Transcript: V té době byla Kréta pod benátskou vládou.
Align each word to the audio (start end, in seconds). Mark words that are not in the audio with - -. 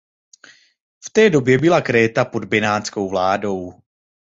V 1.05 1.09
té 1.11 1.29
době 1.29 1.57
byla 1.57 1.81
Kréta 1.81 2.25
pod 2.25 2.45
benátskou 2.45 3.09
vládou. 3.09 3.73